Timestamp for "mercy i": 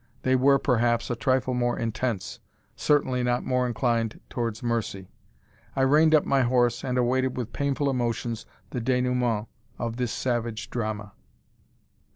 4.63-5.81